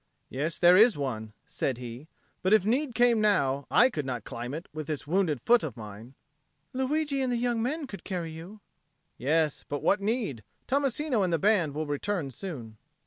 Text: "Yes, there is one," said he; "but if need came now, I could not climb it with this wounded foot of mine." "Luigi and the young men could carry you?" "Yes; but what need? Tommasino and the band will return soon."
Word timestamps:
"Yes, 0.31 0.57
there 0.57 0.75
is 0.75 0.97
one," 0.97 1.31
said 1.45 1.77
he; 1.77 2.07
"but 2.41 2.53
if 2.55 2.65
need 2.65 2.95
came 2.95 3.21
now, 3.21 3.67
I 3.69 3.91
could 3.91 4.03
not 4.03 4.23
climb 4.23 4.55
it 4.55 4.67
with 4.73 4.87
this 4.87 5.05
wounded 5.05 5.39
foot 5.39 5.61
of 5.61 5.77
mine." 5.77 6.15
"Luigi 6.73 7.21
and 7.21 7.31
the 7.31 7.37
young 7.37 7.61
men 7.61 7.85
could 7.85 8.03
carry 8.03 8.31
you?" 8.31 8.61
"Yes; 9.19 9.63
but 9.69 9.83
what 9.83 10.01
need? 10.01 10.43
Tommasino 10.67 11.21
and 11.23 11.31
the 11.31 11.37
band 11.37 11.75
will 11.75 11.85
return 11.85 12.31
soon." 12.31 12.77